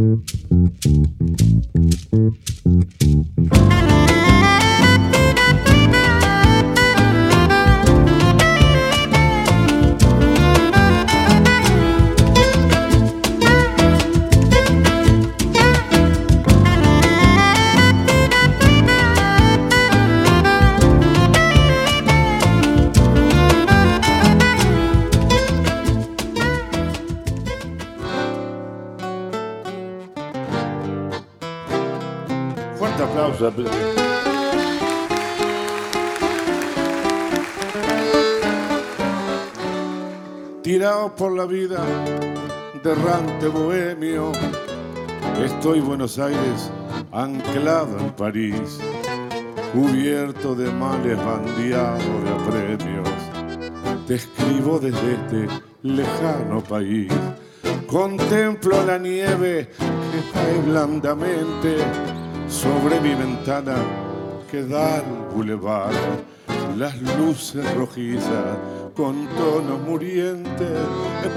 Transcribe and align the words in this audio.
Mm-hmm. 0.00 0.99
Derrante 43.40 43.48
bohemio, 43.48 44.32
estoy 45.42 45.80
Buenos 45.80 46.18
Aires, 46.18 46.70
anclado 47.12 47.98
en 47.98 48.10
París, 48.10 48.78
cubierto 49.72 50.54
de 50.54 50.70
males, 50.70 51.16
bandeado 51.16 52.20
de 52.22 52.30
apremios. 52.30 53.08
Te 54.06 54.16
escribo 54.16 54.78
desde 54.78 55.14
este 55.14 55.48
lejano 55.82 56.62
país, 56.62 57.12
contemplo 57.86 58.84
la 58.84 58.98
nieve 58.98 59.70
que 59.78 60.32
cae 60.32 60.58
blandamente 60.66 61.78
sobre 62.48 63.00
mi 63.00 63.14
ventana 63.14 63.76
que 64.50 64.64
da 64.64 64.96
al 64.96 65.04
bulevar, 65.34 65.92
las 66.76 67.00
luces 67.18 67.64
rojizas 67.74 68.56
con 68.94 69.26
tonos 69.28 69.80
murientes 69.86 70.78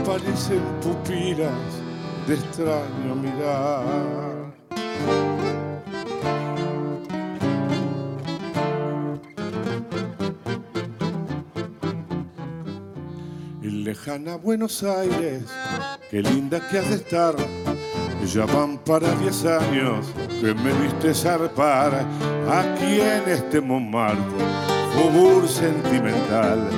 parecen 0.06 0.62
pupilas 0.82 1.83
de 2.28 2.36
extraño 2.36 3.16
mirar. 3.16 4.54
En 13.62 13.84
lejana 13.84 14.36
Buenos 14.36 14.84
Aires, 14.84 15.44
qué 16.10 16.22
linda 16.22 16.60
que 16.70 16.80
has 16.80 16.90
de 16.90 16.96
estar 16.96 17.36
ya 18.26 18.46
van 18.46 18.78
para 18.78 19.14
diez 19.16 19.44
años 19.46 20.06
que 20.40 20.54
me 20.54 20.72
viste 20.82 21.14
zarpar 21.14 22.06
aquí 22.50 23.02
en 23.02 23.28
este 23.28 23.60
Montmartre, 23.60 24.22
fubur 24.94 25.48
sentimental. 25.48 26.70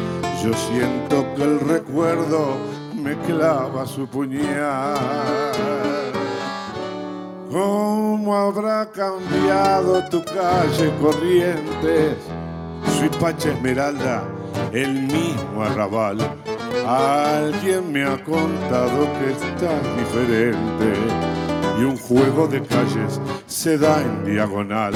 Yo 0.44 0.54
siento 0.54 1.26
que 1.36 1.44
el 1.44 1.59
recuerdo 1.59 2.58
me 3.06 3.16
clava 3.17 3.86
su 3.86 4.08
puñal. 4.08 4.98
¿Cómo 7.52 8.36
habrá 8.36 8.89
cambiado 8.92 10.03
tu 10.09 10.23
calle 10.23 10.92
Corrientes? 11.00 12.17
Soy 12.97 13.09
Pacha 13.20 13.52
Esmeralda, 13.52 14.23
el 14.73 15.03
mismo 15.03 15.64
arrabal. 15.64 16.17
Alguien 16.88 17.92
me 17.92 18.03
ha 18.03 18.17
contado 18.23 19.08
que 19.19 19.31
estás 19.34 19.84
diferente 20.00 20.94
y 21.80 21.84
un 21.84 21.97
juego 21.97 22.47
de 22.47 22.64
calles 22.64 23.22
se 23.45 23.78
da 23.78 24.02
en 24.02 24.25
diagonal. 24.25 24.94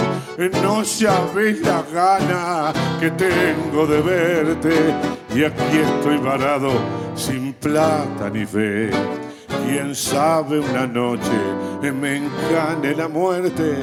No 0.64 0.84
sabes 0.84 1.62
la 1.62 1.84
gana 1.94 2.74
que 3.00 3.12
tengo 3.12 3.86
de 3.86 4.02
verte 4.02 4.96
y 5.36 5.44
aquí 5.44 5.78
estoy 5.78 6.18
varado 6.18 6.72
sin 7.20 7.54
plata 7.54 8.30
ni 8.30 8.46
fe. 8.46 8.90
Quién 9.66 9.94
sabe 9.94 10.60
una 10.60 10.88
noche 10.88 11.40
me 11.92 12.18
encane 12.18 12.96
la 12.96 13.08
muerte 13.08 13.78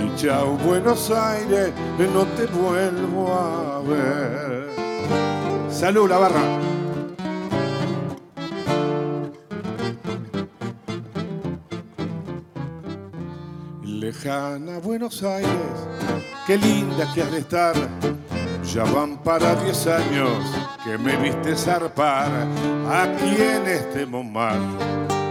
y 0.00 0.16
chao 0.16 0.56
Buenos 0.64 1.10
Aires, 1.10 1.72
no 2.14 2.24
te 2.36 2.46
vuelvo 2.46 3.34
a 3.34 3.80
ver. 3.82 4.68
Salud, 5.70 6.08
la 6.08 6.18
barra. 6.18 6.58
lejana 13.84 14.78
Buenos 14.78 15.22
Aires, 15.22 15.50
qué 16.46 16.56
linda 16.56 17.12
que 17.12 17.22
has 17.22 17.32
de 17.32 17.38
estar. 17.38 17.74
Ya 18.74 18.84
van 18.84 19.16
para 19.24 19.54
diez 19.54 19.86
años 19.86 20.44
que 20.84 20.98
me 20.98 21.16
viste 21.16 21.56
zarpar 21.56 22.28
aquí 22.86 23.34
en 23.40 23.66
este 23.66 24.04
Montmartre, 24.04 24.84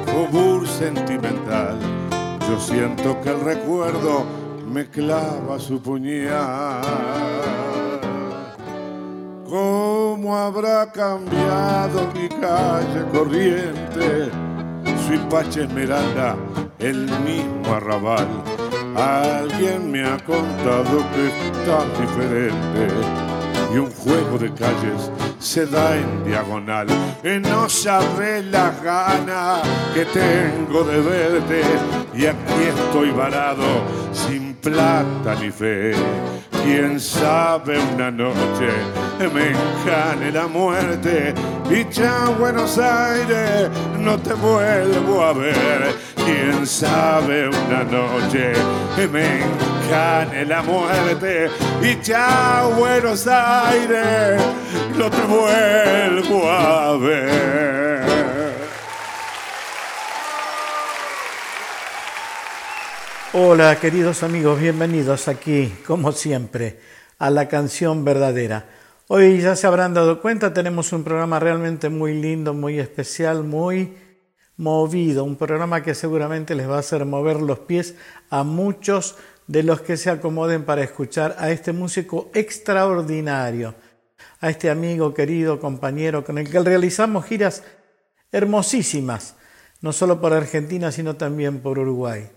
fubur 0.08 0.68
sentimental. 0.68 1.78
Yo 2.50 2.60
siento 2.60 3.22
que 3.22 3.30
el 3.30 3.42
recuerdo 3.42 4.26
me 4.68 4.90
clava 4.90 5.60
su 5.60 5.80
puñal. 5.80 6.82
¿Cómo 9.48 10.36
habrá 10.36 10.92
cambiado 10.92 12.12
mi 12.16 12.28
calle 12.28 13.06
corriente? 13.12 14.32
Soy 15.06 15.20
Pache 15.30 15.66
Esmeralda, 15.66 16.36
el 16.80 17.06
mismo 17.22 17.76
arrabal 17.76 18.28
Alguien 18.98 19.92
me 19.92 20.04
ha 20.04 20.18
contado 20.18 21.06
que 21.14 21.28
está 21.28 21.86
diferente 22.02 23.27
y 23.74 23.78
un 23.78 23.92
juego 23.92 24.38
de 24.38 24.54
calles 24.54 25.12
se 25.40 25.66
da 25.66 25.96
en 25.96 26.24
diagonal. 26.26 26.88
Y 27.24 27.40
no 27.40 27.70
sabré 27.70 28.44
la 28.44 28.72
gana 28.84 29.62
que 29.94 30.06
tengo 30.06 30.84
de 30.84 31.02
verte 31.02 31.62
y 32.14 32.26
aquí 32.26 32.64
estoy 32.76 33.12
varado 33.12 33.84
sin 34.12 34.56
plata 34.56 35.36
ni 35.40 35.52
fe. 35.52 35.94
Quién 36.64 37.00
sabe 37.00 37.80
una 37.80 38.12
noche 38.12 38.70
me 39.34 39.50
encane 39.50 40.32
la 40.32 40.48
muerte 40.48 41.34
y 41.70 41.92
ya 41.92 42.30
Buenos 42.38 42.78
Aires 42.78 43.70
no 44.00 44.18
te 44.20 44.34
vuelvo 44.34 45.24
a 45.24 45.34
ver 45.34 45.96
quién 46.16 46.68
sabe 46.68 47.50
una 47.50 47.84
noche 47.84 48.54
me 49.12 49.40
encane 49.40 50.46
la 50.46 50.62
muerte 50.62 51.50
y 51.82 52.00
ya 52.02 52.70
Buenos 52.78 53.28
Aires 53.28 54.42
no 54.98 55.10
te 55.10 55.22
vuelvo 55.22 56.50
a 56.50 56.98
ver. 56.98 58.47
Hola 63.40 63.80
queridos 63.80 64.24
amigos, 64.24 64.60
bienvenidos 64.60 65.28
aquí, 65.28 65.72
como 65.86 66.12
siempre, 66.12 66.80
a 67.20 67.30
la 67.30 67.48
canción 67.48 68.04
verdadera. 68.04 68.66
Hoy 69.10 69.40
ya 69.42 69.56
se 69.56 69.68
habrán 69.68 69.94
dado 69.94 70.24
cuenta, 70.24 70.56
tenemos 70.56 70.92
un 70.92 71.04
programa 71.04 71.40
realmente 71.40 71.90
muy 71.90 72.20
lindo, 72.20 72.56
muy 72.56 72.80
especial, 72.80 73.44
muy 73.44 73.94
movido, 74.56 75.24
un 75.24 75.36
programa 75.36 75.84
que 75.84 75.94
seguramente 75.94 76.56
les 76.56 76.68
va 76.68 76.78
a 76.78 76.80
hacer 76.80 77.06
mover 77.06 77.40
los 77.40 77.60
pies 77.60 77.94
a 78.32 78.42
muchos 78.44 79.18
de 79.46 79.62
los 79.62 79.82
que 79.82 79.98
se 79.98 80.10
acomoden 80.10 80.66
para 80.66 80.82
escuchar 80.82 81.36
a 81.38 81.52
este 81.52 81.74
músico 81.74 82.32
extraordinario, 82.34 83.76
a 84.42 84.50
este 84.50 84.72
amigo 84.72 85.14
querido, 85.14 85.60
compañero, 85.60 86.26
con 86.26 86.40
el 86.40 86.50
que 86.50 86.60
realizamos 86.60 87.24
giras 87.26 87.62
hermosísimas, 88.32 89.36
no 89.82 89.94
solo 89.94 90.20
por 90.20 90.34
Argentina, 90.34 90.92
sino 90.92 91.18
también 91.18 91.60
por 91.60 91.78
Uruguay. 91.78 92.32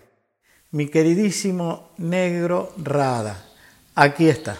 Mi 0.73 0.87
queridísimo 0.87 1.89
Negro 1.97 2.71
Rada, 2.77 3.43
aquí 3.93 4.29
está. 4.29 4.57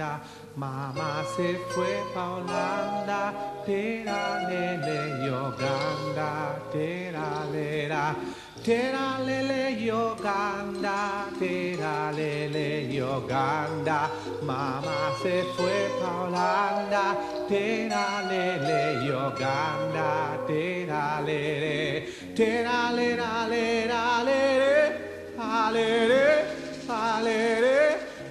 Yoganda. 0.00 0.20
Mamá 0.56 1.24
se 1.36 1.54
fue 1.68 2.02
pa' 2.12 2.36
Holanda, 2.36 3.32
tera 3.64 4.48
lele 4.48 5.26
Yoganda, 5.26 6.58
tera 6.72 7.44
lera. 7.52 8.16
Tera 8.62 9.18
lele 9.24 9.70
Yoganda, 9.80 11.26
tera 11.38 12.10
lele 12.12 12.92
Yoganda, 12.92 14.10
mamá 14.42 15.12
se 15.22 15.44
fue 15.56 15.88
pa' 15.98 16.24
Holanda, 16.24 17.16
tera 17.48 18.22
lele 18.28 19.06
Yoganda, 19.06 20.38
tera 20.46 21.20
lele, 21.24 22.06
tera 22.34 22.92
lera 22.92 23.46
lera 23.48 24.22
lere, 24.24 25.34
alere, 25.38 26.49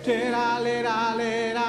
tera 0.09 0.59
lera 0.59 1.13
lera 1.15 1.68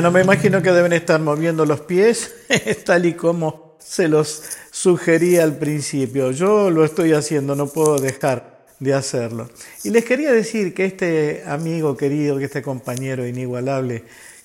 Bueno, 0.00 0.12
me 0.12 0.22
imagino 0.22 0.62
que 0.62 0.72
deben 0.72 0.94
estar 0.94 1.20
moviendo 1.20 1.66
los 1.66 1.82
pies, 1.82 2.32
tal 2.86 3.04
y 3.04 3.12
como 3.12 3.76
se 3.78 4.08
los 4.08 4.44
sugería 4.70 5.42
al 5.44 5.58
principio. 5.58 6.30
Yo 6.30 6.70
lo 6.70 6.86
estoy 6.86 7.12
haciendo, 7.12 7.54
no 7.54 7.66
puedo 7.66 7.98
dejar 7.98 8.64
de 8.78 8.94
hacerlo. 8.94 9.50
Y 9.84 9.90
les 9.90 10.06
quería 10.06 10.32
decir 10.32 10.72
que 10.72 10.86
este 10.86 11.42
amigo 11.46 11.98
querido, 11.98 12.38
que 12.38 12.46
este 12.46 12.62
compañero 12.62 13.26
inigualable, 13.26 14.04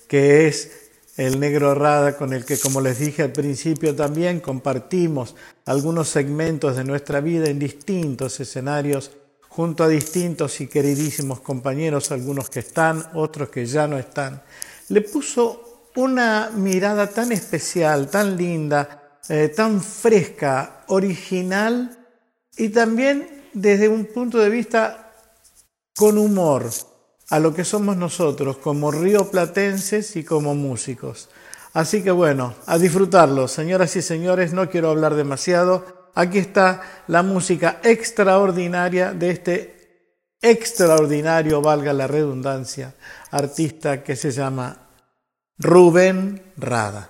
que 0.10 0.46
es 0.46 0.90
el 1.16 1.40
negro 1.40 1.74
Rada, 1.74 2.18
con 2.18 2.34
el 2.34 2.44
que, 2.44 2.60
como 2.60 2.82
les 2.82 3.00
dije 3.00 3.24
al 3.24 3.32
principio, 3.32 3.96
también 3.96 4.42
compartimos 4.42 5.38
algunos 5.64 6.10
segmentos 6.10 6.76
de 6.76 6.84
nuestra 6.84 7.22
vida 7.22 7.48
en 7.48 7.60
distintos 7.60 8.42
escenarios, 8.42 9.12
junto 9.48 9.86
a 9.86 9.88
distintos 9.88 10.60
y 10.60 10.68
queridísimos 10.68 11.40
compañeros, 11.40 12.12
algunos 12.12 12.50
que 12.50 12.60
están, 12.60 13.06
otros 13.14 13.48
que 13.48 13.66
ya 13.66 13.88
no 13.88 13.98
están 13.98 14.42
le 14.90 15.02
puso 15.02 15.90
una 15.96 16.52
mirada 16.54 17.08
tan 17.08 17.32
especial, 17.32 18.10
tan 18.10 18.36
linda, 18.36 19.20
eh, 19.30 19.50
tan 19.50 19.82
fresca, 19.82 20.84
original 20.88 21.98
y 22.58 22.70
también 22.70 23.50
desde 23.54 23.88
un 23.88 24.06
punto 24.06 24.38
de 24.38 24.50
vista 24.50 25.14
con 25.96 26.18
humor 26.18 26.70
a 27.30 27.40
lo 27.40 27.54
que 27.54 27.64
somos 27.64 27.98
nosotros 27.98 28.58
como 28.58 28.92
rioplatenses 28.92 30.16
y 30.16 30.24
como 30.24 30.54
músicos. 30.54 31.30
Así 31.74 32.04
que 32.04 32.12
bueno, 32.12 32.54
a 32.68 32.78
disfrutarlo, 32.78 33.48
señoras 33.48 33.96
y 33.96 34.02
señores, 34.02 34.54
no 34.54 34.70
quiero 34.70 34.92
hablar 34.92 35.16
demasiado. 35.16 36.12
Aquí 36.14 36.38
está 36.38 36.82
la 37.08 37.24
música 37.24 37.80
extraordinaria 37.84 39.12
de 39.12 39.30
este 39.32 39.75
extraordinario, 40.50 41.62
valga 41.62 41.92
la 41.94 42.08
redundancia, 42.08 42.94
artista 43.32 44.04
que 44.04 44.16
se 44.16 44.32
llama 44.32 44.78
Rubén 45.58 46.54
Rada. 46.58 47.10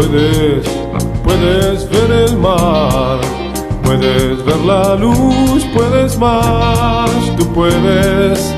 Puedes, 0.00 0.66
puedes 1.22 1.90
ver 1.90 2.10
el 2.10 2.36
mar, 2.38 3.20
puedes 3.82 4.42
ver 4.44 4.60
la 4.64 4.94
luz, 4.94 5.64
puedes 5.74 6.18
más, 6.18 7.10
tú 7.36 7.46
puedes 7.52 8.54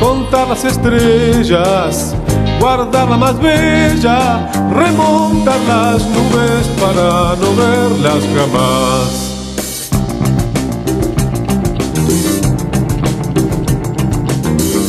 contar 0.00 0.48
las 0.48 0.64
estrellas, 0.64 2.14
guardar 2.58 3.10
la 3.10 3.16
más 3.18 3.38
bella, 3.38 4.50
remontar 4.72 5.60
las 5.68 6.06
nubes 6.06 6.66
para 6.80 7.36
no 7.36 7.54
verlas 7.56 8.24
jamás. 8.34 9.28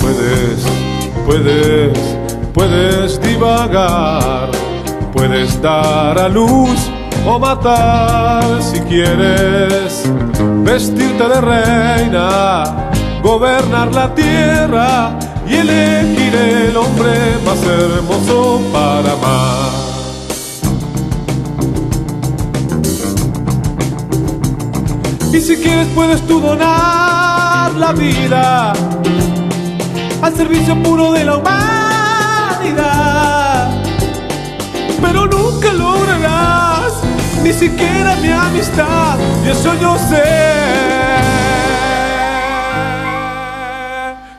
Puedes, 0.02 0.66
puedes, 1.26 1.98
puedes 2.54 3.22
divagar, 3.22 4.50
puedes 5.34 5.60
dar 5.64 6.20
a 6.20 6.30
luz 6.30 6.92
o 7.26 7.40
matar 7.40 8.62
si 8.62 8.80
quieres, 8.82 10.04
vestirte 10.64 11.28
de 11.28 11.42
reina, 11.42 12.92
gobernar 13.24 13.92
la 13.96 14.14
tierra 14.14 15.18
y 15.48 15.56
elegir 15.56 16.36
el 16.36 16.78
hombre 16.78 17.14
más 17.44 17.64
hermoso 17.64 18.62
para 18.72 19.14
amar. 19.14 19.72
Y 25.34 25.42
si 25.42 25.56
quieres 25.56 25.88
puedes 25.96 26.22
tú 26.28 26.40
donar 26.42 27.74
la 27.74 27.92
vida 27.94 28.74
al 30.22 30.34
servicio 30.36 30.76
puro 30.84 31.12
de 31.12 31.26
la 31.26 31.38
humanidad. 31.38 32.14
Lograrás 35.72 36.94
ni 37.42 37.54
siquiera 37.54 38.16
mi 38.18 38.32
amistad, 38.32 39.18
y 39.46 39.50
eso 39.50 39.74
yo 39.80 39.98
sé. 39.98 40.24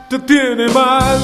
Te 0.08 0.18
tiene 0.20 0.68
mal. 0.68 1.18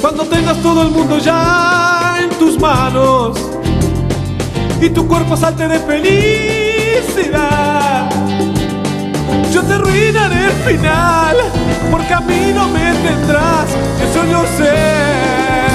Cuando 0.00 0.24
tengas 0.24 0.56
todo 0.58 0.82
el 0.82 0.90
mundo 0.90 1.18
ya 1.18 2.18
en 2.22 2.30
tus 2.38 2.58
manos 2.58 3.38
y 4.80 4.88
tu 4.90 5.06
cuerpo 5.06 5.36
salte 5.36 5.68
de 5.68 5.78
felicidad. 5.80 7.36
Yo 9.52 9.62
te 9.62 9.74
arruinaré 9.74 10.46
el 10.46 10.52
final, 10.52 11.36
porque 11.90 12.14
a 12.14 12.20
mí 12.20 12.52
no 12.54 12.68
me 12.68 12.92
tendrás, 12.94 13.68
eso 14.02 14.24
yo 14.30 14.44
sé. 14.56 15.65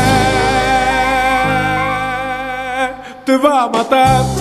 Te 3.32 3.38
va 3.38 3.62
a 3.64 3.70
matar. 3.70 4.41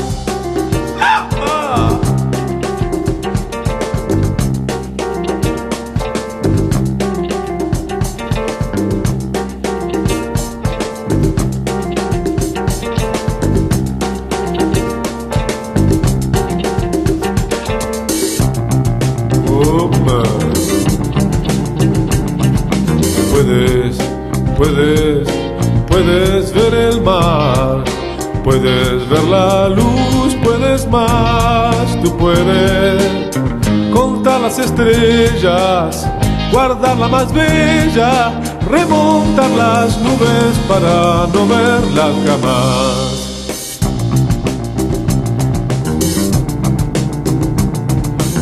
Puedes 28.50 29.08
ver 29.08 29.24
la 29.24 29.68
luz, 29.68 30.36
puedes 30.42 30.88
más, 30.88 32.00
tú 32.02 32.16
puedes 32.16 33.30
contar 33.92 34.40
las 34.40 34.58
estrellas, 34.58 36.08
guardar 36.50 36.98
la 36.98 37.06
más 37.06 37.32
bella, 37.32 38.32
remontar 38.68 39.48
las 39.50 40.00
nubes 40.00 40.58
para 40.68 41.28
no 41.32 41.46
verlas 41.46 42.12
jamás. 42.26 43.78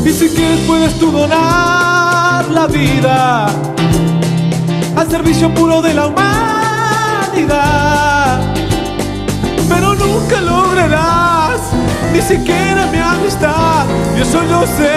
Y 0.06 0.10
si 0.10 0.30
quieres 0.30 0.60
puedes 0.66 0.98
tú 0.98 1.10
donar 1.10 2.48
la 2.48 2.66
vida 2.66 3.50
al 4.96 5.10
servicio 5.10 5.52
puro 5.52 5.82
de 5.82 5.92
la 5.92 6.06
humanidad. 6.06 8.07
Nunca 10.28 10.42
lograrás 10.42 11.60
ni 12.12 12.20
siquiera 12.20 12.86
mi 12.92 12.98
amistad, 12.98 13.86
yo 14.14 14.24
sé. 14.66 14.92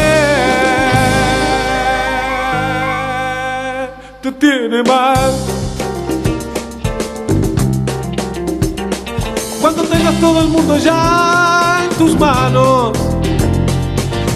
Te 4.21 4.29
tiene 4.33 4.83
mal. 4.83 5.31
Cuando 9.61 9.83
tengas 9.83 10.19
todo 10.19 10.41
el 10.41 10.49
mundo 10.49 10.77
ya 10.77 11.79
en 11.85 11.89
tus 11.97 12.19
manos 12.19 12.91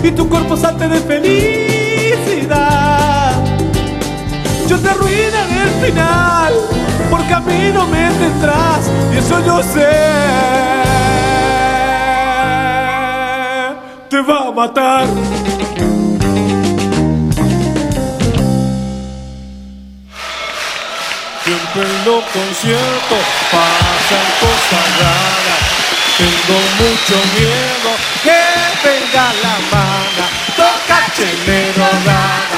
y 0.01 0.11
tu 0.11 0.29
cuerpo 0.29 0.55
salte 0.55 0.87
de 0.87 1.01
felicidad. 1.01 2.53
Yo 4.69 4.79
te 4.79 4.87
arruinaré 4.87 5.61
el 5.61 5.71
final, 5.85 6.53
porque 7.25 7.33
a 7.33 7.39
mí 7.39 7.71
no 7.73 7.87
me 7.87 8.09
tendrás, 8.11 8.89
y 9.13 9.17
eso 9.17 9.43
yo 9.45 9.61
sé. 9.63 9.89
Te 14.09 14.21
va 14.21 14.47
a 14.47 14.51
matar. 14.51 15.07
Siempre 21.43 21.81
en 21.81 22.05
los 22.05 22.23
conciertos 22.25 23.25
pasan 23.51 24.27
cosas 24.41 24.87
raras. 24.99 25.63
Tengo 26.17 26.57
mucho 26.79 27.17
miedo 27.35 27.91
que 28.23 28.41
venga 28.87 29.25
la 29.43 29.55
mala. 29.71 30.25
Toca 30.55 30.99
chelero 31.15 31.87
rara, 32.05 32.54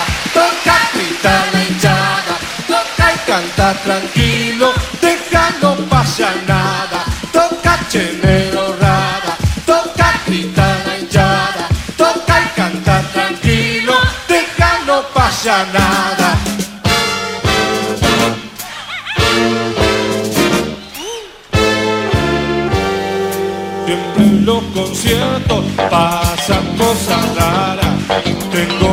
tranquilo, 3.74 4.74
deja 5.02 5.52
no 5.62 5.76
pasa 5.90 6.30
nada. 6.48 7.04
Toca 7.32 7.80
chelero 7.90 8.76
rara, 8.80 9.38
toca 9.66 10.14
gritar 10.26 10.78
la 10.86 10.98
hinchada, 10.98 11.68
toca 11.98 12.42
y 12.42 12.48
canta 12.56 13.02
tranquilo, 13.14 13.94
deja 14.28 14.80
no 14.86 15.02
pasa 15.14 15.66
nada. 15.74 16.38
Siempre 23.86 24.24
en 24.24 24.46
los 24.46 24.64
conciertos 24.74 25.66
pasan 25.90 26.66
cosas 26.78 27.36
raras. 27.36 27.88
Tengo 28.52 28.87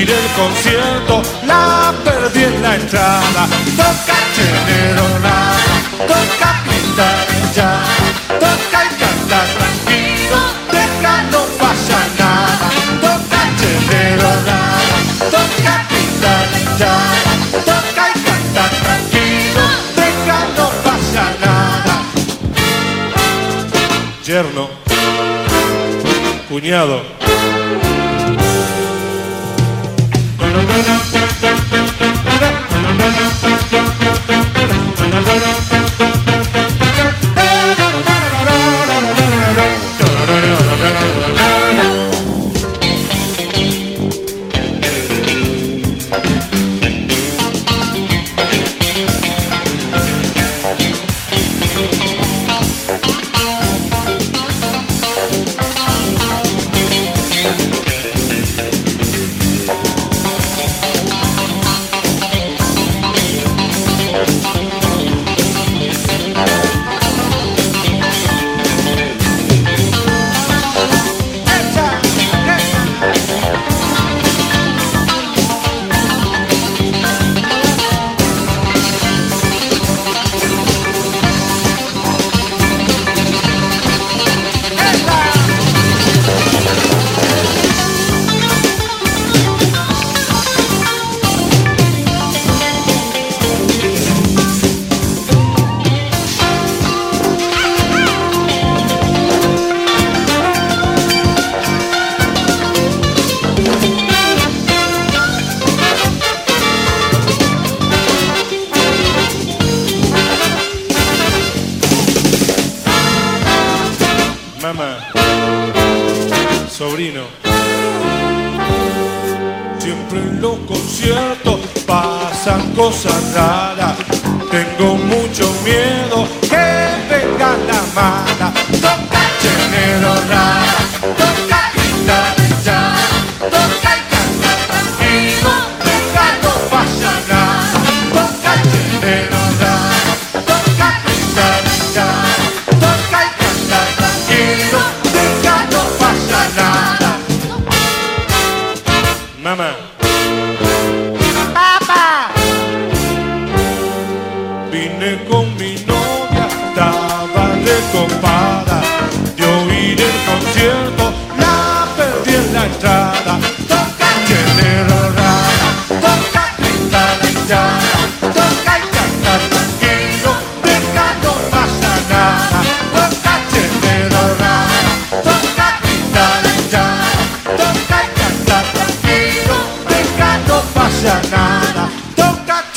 oír 0.00 0.10
el 0.10 0.28
concierto, 0.32 1.22
la 1.46 1.92
perdí 2.04 2.44
en 2.44 2.62
la 2.62 2.74
entrada. 2.74 3.46
Toca 3.76 4.16
chenero 4.34 5.06
rara, 5.22 5.76
toca 6.10 6.50
gritar 6.64 7.26
ya, 7.54 7.82
toca 8.38 8.78
y 8.84 8.90
cantar 9.00 9.46
tranquilo, 9.58 10.40
deja 10.72 11.22
no 11.32 11.42
pasa 11.58 11.98
nada. 12.18 12.68
Toca 13.00 13.40
chenero 13.60 14.30
rara, 14.46 14.98
toca 15.34 15.74
gritar 15.90 16.48
ya, 16.78 16.96
toca 17.70 18.02
y 18.14 18.20
cantar 18.28 18.70
tranquilo, 18.84 19.64
deja 19.96 20.38
no 20.56 20.66
pasa 20.84 21.24
nada. 21.40 22.02
Yerno, 24.24 24.70
cuñado. 26.48 27.29
Mamá, 30.70 31.09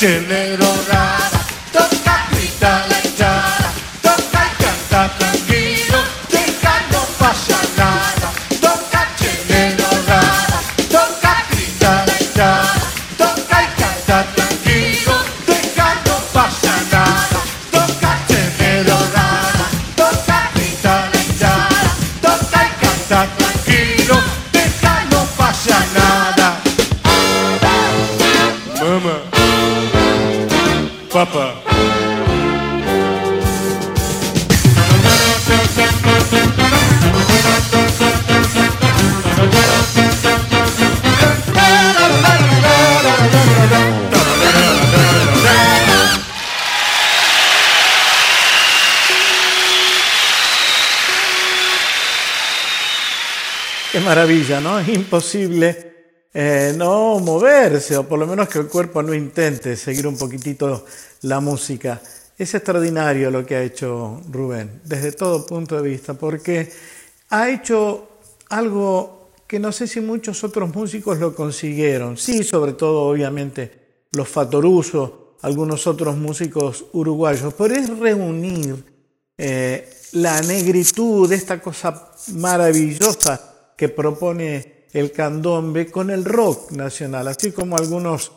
Toca 0.04 0.20
chenero 0.20 0.43
¿no? 54.34 54.80
Es 54.80 54.88
imposible 54.88 55.92
eh, 56.34 56.74
no 56.76 57.20
moverse, 57.20 57.96
o 57.96 58.02
por 58.02 58.18
lo 58.18 58.26
menos 58.26 58.48
que 58.48 58.58
el 58.58 58.66
cuerpo 58.66 59.00
no 59.00 59.14
intente 59.14 59.76
seguir 59.76 60.08
un 60.08 60.18
poquitito 60.18 60.84
la 61.22 61.38
música. 61.38 62.02
Es 62.36 62.52
extraordinario 62.52 63.30
lo 63.30 63.46
que 63.46 63.54
ha 63.54 63.62
hecho 63.62 64.20
Rubén, 64.28 64.80
desde 64.84 65.12
todo 65.12 65.46
punto 65.46 65.80
de 65.80 65.88
vista, 65.88 66.14
porque 66.14 66.68
ha 67.30 67.48
hecho 67.48 68.08
algo 68.48 69.30
que 69.46 69.60
no 69.60 69.70
sé 69.70 69.86
si 69.86 70.00
muchos 70.00 70.42
otros 70.42 70.74
músicos 70.74 71.20
lo 71.20 71.32
consiguieron. 71.32 72.16
Sí, 72.16 72.42
sobre 72.42 72.72
todo, 72.72 73.02
obviamente, 73.02 73.70
los 74.10 74.28
Fatorusos, 74.28 75.12
algunos 75.42 75.86
otros 75.86 76.16
músicos 76.16 76.86
uruguayos, 76.92 77.54
pero 77.54 77.72
es 77.72 77.88
reunir 78.00 78.84
eh, 79.38 79.88
la 80.14 80.40
negritud, 80.40 81.30
esta 81.30 81.60
cosa 81.60 82.10
maravillosa 82.32 83.53
que 83.76 83.88
propone 83.88 84.86
el 84.92 85.12
candombe 85.12 85.90
con 85.90 86.10
el 86.10 86.24
rock 86.24 86.70
nacional, 86.72 87.28
así 87.28 87.52
como 87.52 87.76
algunos 87.76 88.32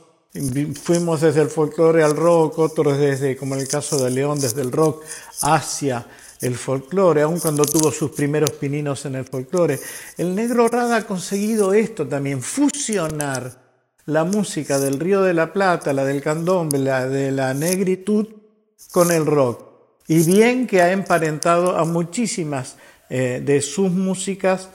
fuimos 0.81 1.21
desde 1.21 1.41
el 1.41 1.49
folclore 1.49 2.03
al 2.03 2.15
rock, 2.15 2.59
otros 2.59 2.97
desde, 2.97 3.37
como 3.37 3.55
en 3.55 3.61
el 3.61 3.67
caso 3.67 4.03
de 4.03 4.09
León, 4.09 4.39
desde 4.39 4.61
el 4.61 4.71
rock 4.71 5.03
hacia 5.41 6.05
el 6.41 6.55
folclore, 6.55 7.23
aun 7.23 7.39
cuando 7.39 7.65
tuvo 7.65 7.91
sus 7.91 8.11
primeros 8.11 8.51
pininos 8.51 9.05
en 9.05 9.15
el 9.15 9.25
folclore. 9.25 9.79
El 10.17 10.35
negro 10.35 10.67
Rada 10.67 10.97
ha 10.97 11.07
conseguido 11.07 11.73
esto 11.73 12.07
también, 12.07 12.41
fusionar 12.41 13.67
la 14.05 14.23
música 14.23 14.79
del 14.79 14.99
Río 14.99 15.21
de 15.21 15.33
la 15.33 15.51
Plata, 15.51 15.93
la 15.93 16.05
del 16.05 16.21
candombe, 16.21 16.77
la 16.77 17.07
de 17.07 17.31
la 17.31 17.53
negritud, 17.53 18.27
con 18.91 19.11
el 19.11 19.25
rock. 19.25 19.65
Y 20.07 20.23
bien 20.23 20.67
que 20.67 20.81
ha 20.81 20.91
emparentado 20.91 21.77
a 21.77 21.83
muchísimas 21.83 22.77
eh, 23.09 23.41
de 23.43 23.61
sus 23.61 23.91
músicas 23.91 24.69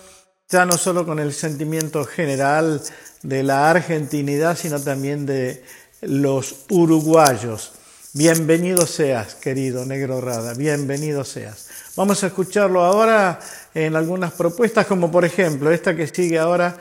ya 0.52 0.66
no 0.66 0.76
solo 0.76 1.06
con 1.06 1.18
el 1.18 1.32
sentimiento 1.32 2.04
general 2.04 2.82
de 3.22 3.42
la 3.42 3.70
argentinidad, 3.70 4.54
sino 4.54 4.78
también 4.78 5.24
de 5.24 5.64
los 6.02 6.66
uruguayos. 6.68 7.72
Bienvenido 8.12 8.86
seas, 8.86 9.34
querido 9.34 9.86
Negro 9.86 10.20
Rada, 10.20 10.52
bienvenido 10.52 11.24
seas. 11.24 11.70
Vamos 11.96 12.22
a 12.22 12.26
escucharlo 12.26 12.84
ahora 12.84 13.40
en 13.72 13.96
algunas 13.96 14.32
propuestas, 14.32 14.86
como 14.86 15.10
por 15.10 15.24
ejemplo 15.24 15.70
esta 15.70 15.96
que 15.96 16.06
sigue 16.06 16.38
ahora 16.38 16.76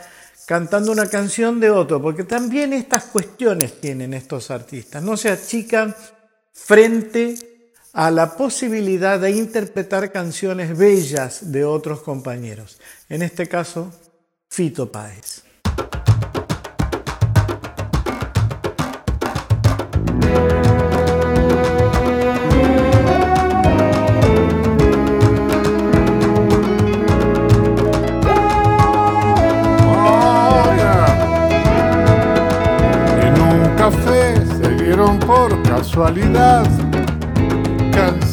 cantando 0.45 0.91
una 0.91 1.07
canción 1.07 1.62
de 1.62 1.69
otro, 1.69 2.01
porque 2.01 2.25
también 2.25 2.73
estas 2.73 3.05
cuestiones 3.05 3.79
tienen 3.79 4.13
estos 4.13 4.51
artistas, 4.51 5.01
no 5.01 5.15
se 5.15 5.29
achican 5.29 5.95
frente 6.51 7.50
a 7.93 8.10
la 8.10 8.38
posibilidad 8.38 9.19
de 9.19 9.32
interpretar 9.32 10.12
canciones 10.12 10.77
bellas 10.77 11.51
de 11.51 11.65
otros 11.65 12.01
compañeros. 12.01 12.80
En 13.10 13.21
este 13.21 13.47
caso, 13.47 13.91
Fito 14.49 14.91
Páez. 14.91 15.43
En 33.21 33.41
un 33.41 33.75
café 33.75 34.36
se 34.45 34.69
vieron 34.84 35.19
por 35.19 35.62
casualidad, 35.63 36.65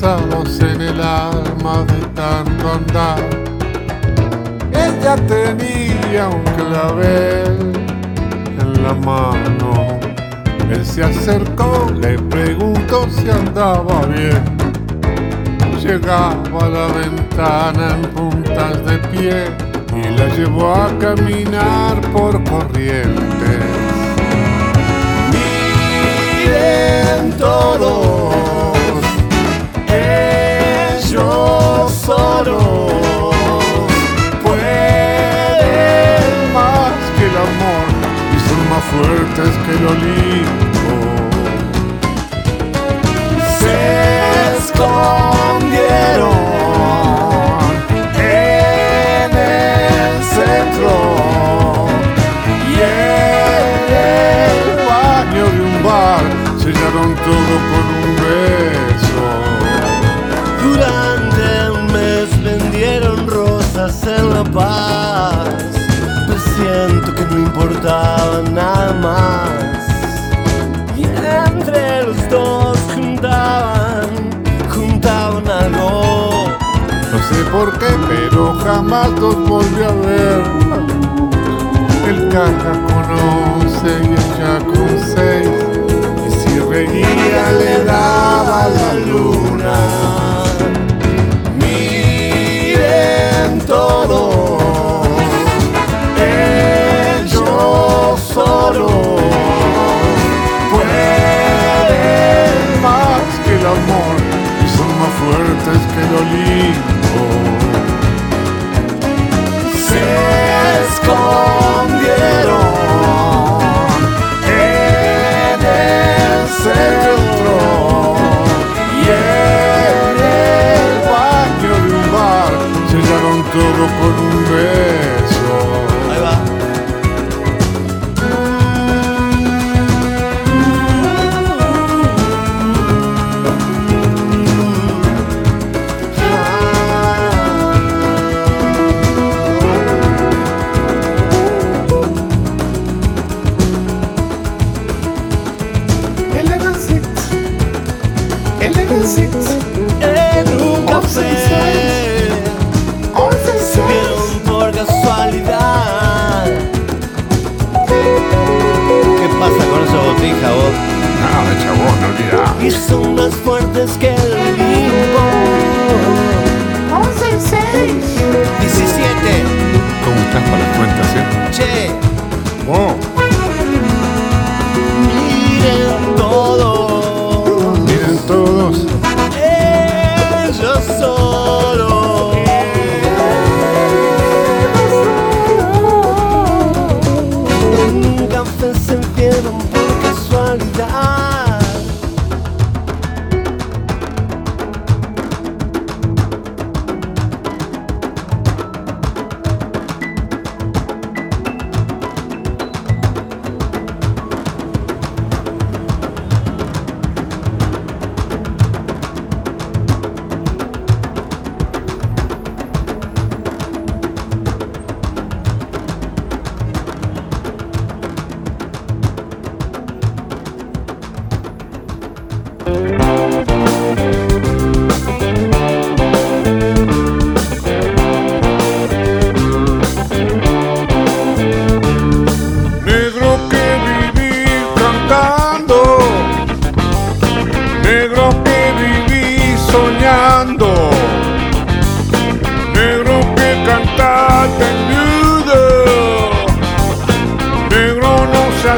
en 0.00 0.80
el 0.80 1.00
alma 1.00 1.84
de 1.84 2.06
tanto 2.14 2.72
andar. 2.72 3.18
Ella 4.70 5.16
tenía 5.26 6.28
un 6.28 6.44
clavel 6.54 7.72
en 8.60 8.82
la 8.84 8.94
mano. 8.94 9.98
Él 10.70 10.86
se 10.86 11.02
acercó, 11.02 11.90
le 12.00 12.16
preguntó 12.16 13.08
si 13.10 13.28
andaba 13.28 14.06
bien. 14.06 14.44
Llegaba 15.82 16.60
a 16.60 16.68
la 16.68 16.86
ventana 16.86 17.96
en 17.96 18.02
puntas 18.12 18.84
de 18.84 18.98
pie 18.98 19.46
y 19.96 20.16
la 20.16 20.28
llevó 20.36 20.74
a 20.74 20.96
caminar 20.98 22.00
por 22.12 22.40
corrientes. 22.44 23.64
Miren 25.32 27.32
todos, 27.36 28.27
ellos 32.08 32.16
solos 32.16 33.34
pueden 34.42 34.62
más 36.54 36.94
que 37.18 37.24
el 37.26 37.36
amor 37.36 37.86
y 38.34 38.38
son 38.48 38.60
más 38.70 38.84
fuertes 38.84 39.52
que 39.66 39.72
el 39.72 39.86
Olimpo. 39.86 40.27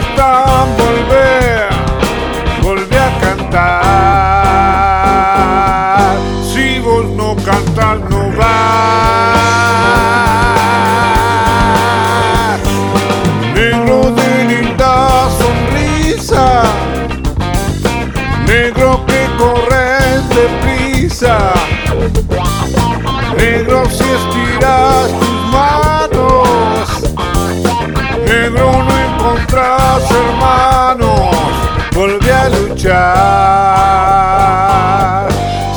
star. 0.03 0.50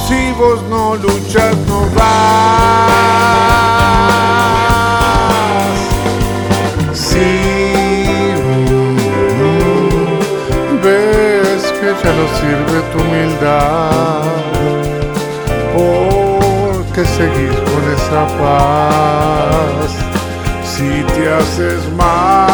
Si 0.07 0.31
vos 0.31 0.63
no 0.67 0.95
luchas 0.95 1.55
no 1.67 1.81
vas. 1.95 2.09
Si 6.93 7.31
ves 10.83 11.61
que 11.79 11.89
ya 12.03 12.11
no 12.17 12.25
sirve 12.39 12.77
tu 12.91 12.97
humildad, 12.99 14.23
porque 15.75 17.01
seguir 17.05 17.53
con 17.65 17.83
esa 17.95 18.23
paz 18.39 19.89
si 20.65 20.89
te 21.13 21.23
haces 21.31 21.81
mal. 21.95 22.52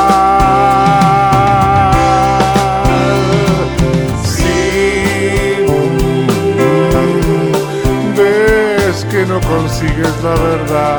No 9.29 9.39
consigues 9.41 10.23
la 10.23 10.33
verdad, 10.33 10.97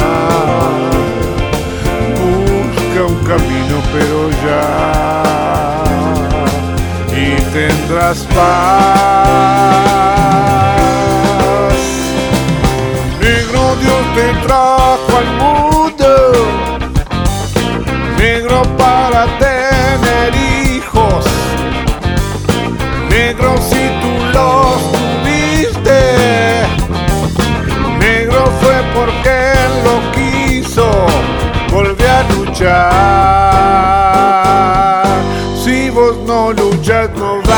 busca 2.20 3.00
un 3.08 3.18
camino 3.24 3.76
pero 3.92 4.30
ya. 4.44 4.66
Y 7.12 7.24
tendrás 7.52 8.18
paz. 8.32 8.54
Negro 13.20 13.60
Dios 13.82 14.04
te 14.14 14.26
trajo 14.46 15.12
al 15.22 15.30
mundo, 15.42 16.10
negro 18.16 18.62
para 18.78 19.22
tener 19.38 20.30
hijos, 20.36 21.24
negro 23.08 23.50
si 23.68 23.79
luchar. 32.60 33.00
Si 35.62 35.90
vos 35.90 36.16
no 36.26 36.52
luchas 36.52 37.10
no 37.16 37.49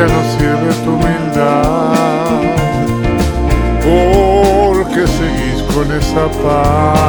ya 0.00 0.06
no 0.06 0.22
sirve 0.38 0.72
tu 0.82 0.90
humildad, 0.94 2.40
porque 3.84 5.06
seguís 5.06 5.60
con 5.74 5.86
esa 5.92 6.24
paz, 6.42 6.99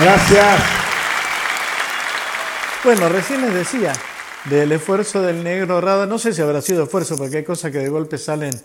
Gracias. 0.00 0.60
Bueno, 2.82 3.08
recién 3.08 3.40
les 3.42 3.54
decía 3.54 3.92
del 4.46 4.72
esfuerzo 4.72 5.22
del 5.22 5.42
negro 5.42 5.80
Rada, 5.80 6.06
no 6.06 6.18
sé 6.18 6.32
si 6.32 6.42
habrá 6.42 6.60
sido 6.60 6.84
esfuerzo, 6.84 7.16
porque 7.16 7.38
hay 7.38 7.44
cosas 7.44 7.70
que 7.70 7.78
de 7.78 7.88
golpe 7.88 8.18
salen 8.18 8.60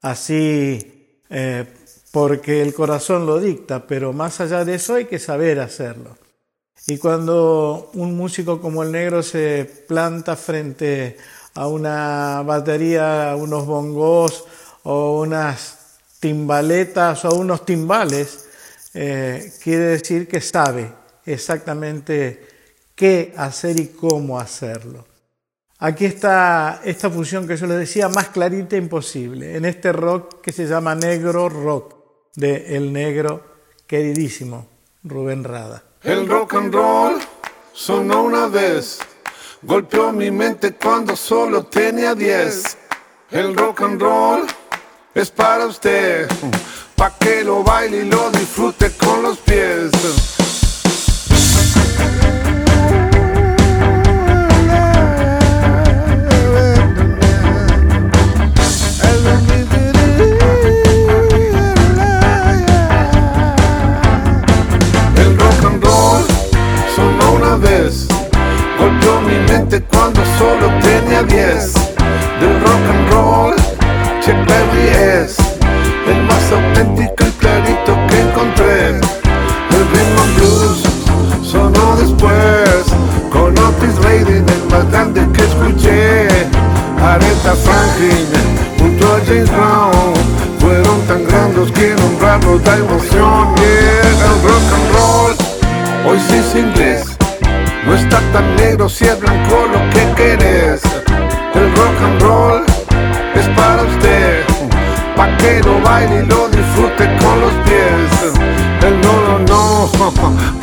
así 0.00 1.18
eh, 1.28 1.66
porque 2.10 2.62
el 2.62 2.74
corazón 2.74 3.26
lo 3.26 3.38
dicta, 3.38 3.86
pero 3.86 4.12
más 4.12 4.40
allá 4.40 4.64
de 4.64 4.74
eso 4.74 4.94
hay 4.94 5.04
que 5.04 5.18
saber 5.18 5.60
hacerlo. 5.60 6.16
Y 6.86 6.98
cuando 6.98 7.90
un 7.94 8.16
músico 8.16 8.60
como 8.60 8.82
el 8.82 8.90
negro 8.90 9.22
se 9.22 9.84
planta 9.86 10.34
frente 10.34 11.18
a 11.54 11.68
una 11.68 12.42
batería, 12.42 13.30
a 13.30 13.36
unos 13.36 13.66
bongos 13.66 14.44
o 14.82 15.20
unas 15.20 15.98
timbaletas 16.18 17.24
o 17.26 17.34
unos 17.34 17.64
timbales, 17.64 18.49
eh, 18.94 19.52
quiere 19.62 19.84
decir 19.84 20.26
que 20.26 20.40
sabe 20.40 20.92
exactamente 21.24 22.46
qué 22.94 23.32
hacer 23.36 23.78
y 23.78 23.88
cómo 23.88 24.38
hacerlo. 24.38 25.06
Aquí 25.78 26.04
está 26.04 26.82
esta 26.84 27.08
fusión 27.08 27.48
que 27.48 27.56
yo 27.56 27.66
les 27.66 27.78
decía, 27.78 28.08
más 28.08 28.28
clarita 28.28 28.76
imposible, 28.76 29.56
en 29.56 29.64
este 29.64 29.92
rock 29.92 30.42
que 30.42 30.52
se 30.52 30.66
llama 30.66 30.94
negro 30.94 31.48
rock, 31.48 31.94
de 32.36 32.76
el 32.76 32.92
negro 32.92 33.44
queridísimo 33.86 34.68
Rubén 35.02 35.42
Rada. 35.42 35.82
El 36.02 36.28
rock 36.28 36.54
and 36.54 36.74
roll 36.74 37.18
sonó 37.72 38.24
una 38.24 38.46
vez, 38.46 38.98
golpeó 39.62 40.12
mi 40.12 40.30
mente 40.30 40.74
cuando 40.74 41.16
solo 41.16 41.64
tenía 41.64 42.14
10. 42.14 42.76
El 43.30 43.56
rock 43.56 43.82
and 43.82 44.00
roll 44.00 44.46
es 45.14 45.30
para 45.30 45.66
usted, 45.66 46.28
pa' 46.96 47.10
que 47.18 47.42
lo 47.42 47.64
baile 47.64 47.98
y 47.98 48.04
lo 48.04 48.30
disfrute 48.30 48.92
con 48.92 49.22
los 49.22 49.38
pies. 49.38 49.90
El 65.16 65.38
rock 65.38 65.64
and 65.64 65.84
roll 65.84 66.24
sonó 66.94 67.32
una 67.32 67.56
vez, 67.56 68.06
golpeó 68.78 69.20
mi 69.22 69.38
mente 69.52 69.82
cuando 69.82 70.22
solo 70.38 70.70
tenía 70.80 71.22
10. 71.24 71.74
Del 72.40 72.60
rock 72.62 72.86
and 72.88 73.12
roll, 73.12 73.59
Chuck 74.22 74.36
Berry 74.46 74.88
es 74.88 75.36
el 76.06 76.22
más 76.24 76.52
auténtico 76.52 77.24
y 77.26 77.30
clarito 77.40 77.96
que 78.08 78.20
encontré. 78.20 78.88
El 78.88 79.84
and 80.20 80.36
blues 80.36 80.82
sonó 81.42 81.96
después, 81.96 82.84
con 83.32 83.56
Otis 83.58 83.96
Redding 84.02 84.46
el 84.46 84.64
más 84.70 84.90
grande 84.90 85.26
que 85.32 85.42
escuché. 85.42 86.28
Aretha 87.02 87.54
Franklin 87.64 88.26
junto 88.78 89.06
a 89.06 89.20
James 89.26 89.50
Brown 89.50 90.14
fueron 90.58 91.00
tan 91.06 91.26
grandes 91.26 91.72
que 91.72 91.94
nombrarlos 91.94 92.62
da 92.62 92.76
emoción. 92.76 93.54
El 93.56 94.42
rock 94.42 94.66
and 94.74 94.92
roll 94.92 95.34
hoy 96.06 96.20
sí 96.28 96.36
es 96.36 96.54
inglés. 96.54 97.16
No 97.86 97.94
está 97.94 98.20
tan 98.34 98.54
negro 98.56 98.88
si 98.88 99.06
es 99.06 99.18
blanco 99.18 99.66
lo 99.72 99.80
que 99.90 100.12
querés. 100.14 100.82
El 101.54 101.74
rock 101.74 102.02
and 102.04 102.22
roll 102.22 102.64
es 103.34 103.48
para 103.56 103.82
usted, 103.82 104.09
pa' 105.20 105.36
que 105.36 105.60
lo 105.62 105.78
baile 105.82 106.22
y 106.22 106.26
lo 106.26 106.48
disfrute 106.48 107.04
con 107.20 107.40
los 107.42 107.52
pies. 107.66 108.10
El 108.86 109.00
no, 109.02 109.14
no, 109.28 109.90
no, 109.98 110.12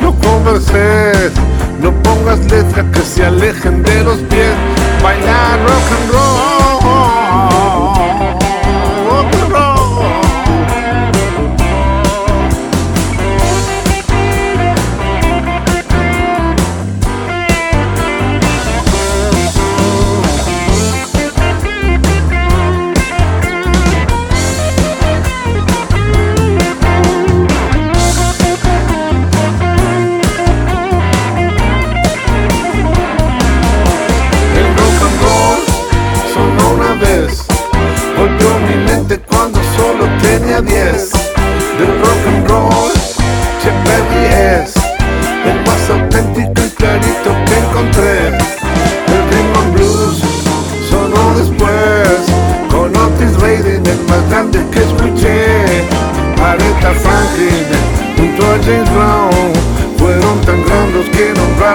no 0.02 0.14
converses, 0.18 1.32
no 1.80 1.90
pongas 2.02 2.40
letras 2.50 2.86
que 2.92 3.02
se 3.02 3.24
alejen 3.24 3.84
de 3.84 4.02
los 4.02 4.18
pies. 4.30 4.56
Bailar 5.00 5.60
rock 5.60 5.92
and 5.96 6.12
roll. 6.12 6.57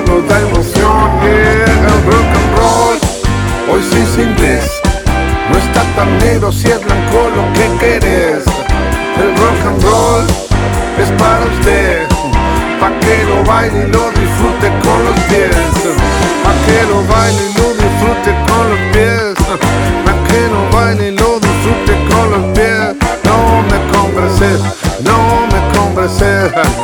Nombrarlos 0.07 0.27
da 0.27 0.39
emoción. 0.39 1.09
El 1.23 2.03
rock 2.05 2.31
and 2.39 2.57
roll 2.57 2.97
hoy 3.71 3.81
sí 3.91 3.99
es 3.99 4.17
inglés. 4.17 4.81
No 5.49 5.57
está 5.57 5.83
tan 5.95 6.17
negro 6.19 6.51
si 6.51 6.67
es 6.67 6.83
blanco 6.83 7.29
lo 7.35 7.53
que 7.53 7.65
querés. 7.79 8.43
El 9.17 9.35
rock 9.37 9.65
and 9.67 9.83
roll 9.83 10.25
es 10.99 11.09
para 11.21 11.45
usted, 11.45 12.07
pa' 12.79 12.91
que 12.99 13.23
lo 13.25 13.43
baile 13.43 13.85
y 13.87 13.91
lo 13.91 14.09
disfrute 14.11 14.71
con 14.83 15.05
los 15.05 15.19
pies. 15.29 15.55
Pa' 16.43 16.55
que 16.65 16.83
lo 16.89 17.03
baile 17.13 17.41
y 17.49 17.53
lo 17.57 17.67
disfrute 17.73 18.31
con 18.47 18.69
los 18.69 18.79
pies. 18.93 19.33
Pa' 20.05 20.17
que 20.27 20.39
lo 20.49 20.77
baile 20.77 21.07
y 21.09 21.11
lo 21.11 21.39
disfrute 21.39 21.93
con 22.09 22.31
los 22.31 22.57
pies. 22.57 22.95
No 23.23 23.63
me 23.69 23.77
converses, 23.91 24.59
no 25.03 25.47
me 25.51 25.77
converses. 25.77 26.82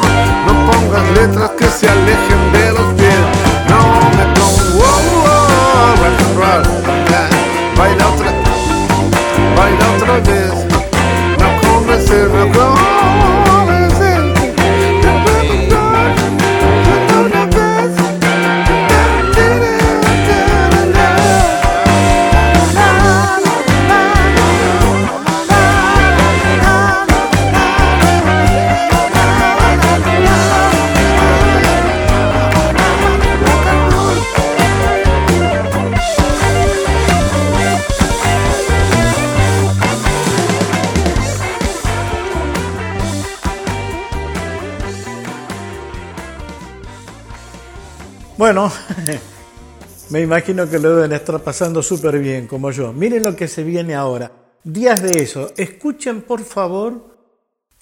Me 50.09 50.21
imagino 50.21 50.69
que 50.69 50.79
lo 50.79 50.95
deben 50.95 51.13
estar 51.13 51.39
pasando 51.41 51.83
súper 51.83 52.19
bien, 52.19 52.47
como 52.47 52.71
yo. 52.71 52.91
Miren 52.91 53.23
lo 53.23 53.35
que 53.35 53.47
se 53.47 53.63
viene 53.63 53.93
ahora. 53.95 54.31
Días 54.63 55.01
de 55.01 55.21
eso. 55.21 55.51
Escuchen, 55.55 56.21
por 56.21 56.43
favor, 56.43 57.15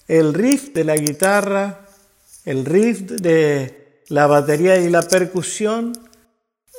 el 0.06 0.34
riff 0.34 0.74
de 0.74 0.84
la 0.84 0.96
guitarra, 0.96 1.86
el 2.44 2.64
riff 2.64 3.00
de 3.00 4.02
la 4.08 4.26
batería 4.26 4.76
y 4.76 4.90
la 4.90 5.02
percusión, 5.02 5.92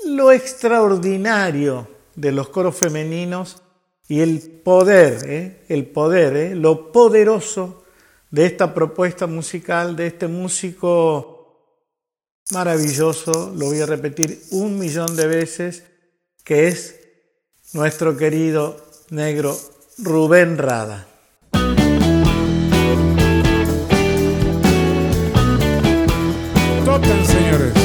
lo 0.06 0.32
extraordinario 0.32 1.88
de 2.16 2.32
los 2.32 2.50
coros 2.50 2.76
femeninos 2.76 3.62
y 4.08 4.22
el 4.22 4.42
poder, 4.42 5.30
¿eh? 5.30 5.66
el 5.68 5.86
poder, 5.88 6.36
¿eh? 6.36 6.56
lo 6.56 6.92
poderoso 6.92 7.84
de 8.32 8.46
esta 8.46 8.74
propuesta 8.74 9.28
musical, 9.28 9.96
de 9.96 10.08
este 10.08 10.28
músico 10.28 11.39
maravilloso, 12.52 13.54
lo 13.56 13.68
voy 13.68 13.82
a 13.82 13.86
repetir 13.86 14.42
un 14.52 14.78
millón 14.80 15.16
de 15.16 15.28
veces, 15.28 15.84
que 16.44 16.68
es 16.68 16.96
nuestro 17.74 18.18
querido 18.18 18.78
negro 19.10 19.58
Rubén 19.98 20.58
Rada. 20.58 21.06
Señores. 27.26 27.79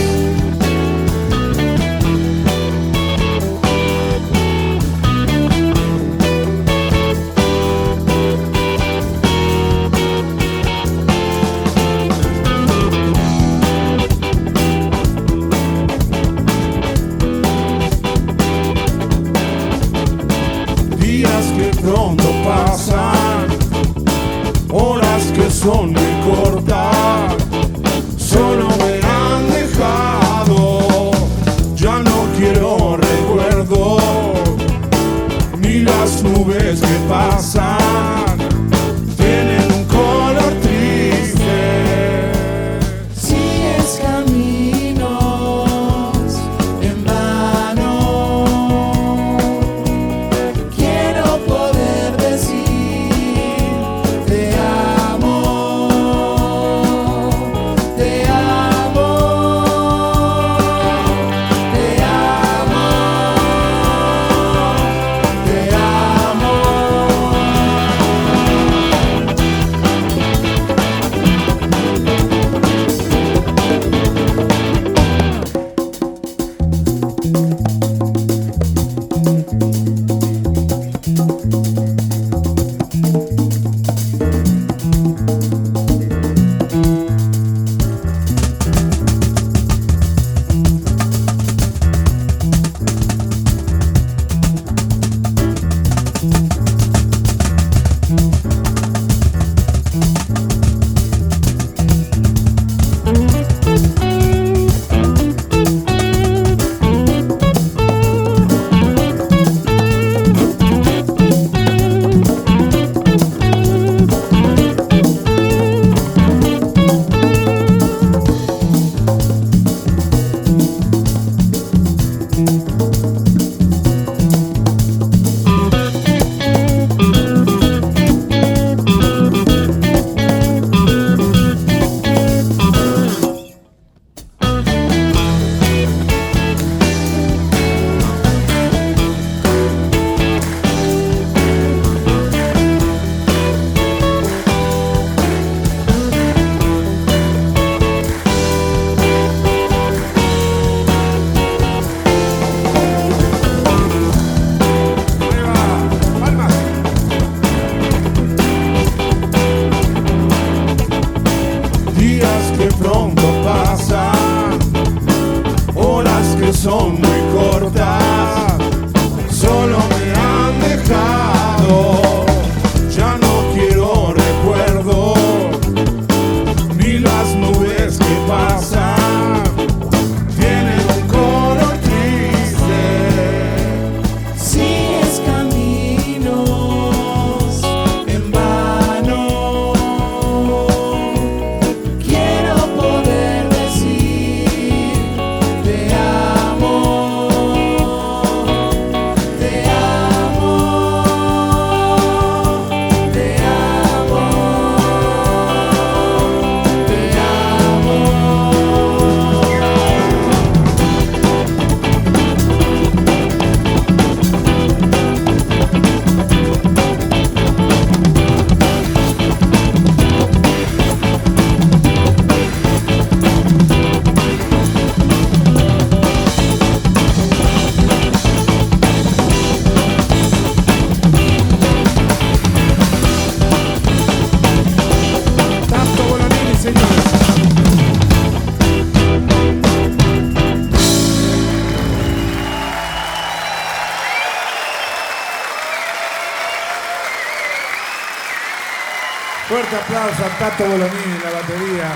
Aplauso 250.05 250.25
a 250.25 250.39
Tato 250.39 250.65
Bolonini 250.65 251.17
en 251.17 251.23
la 251.23 251.31
batería. 251.31 251.93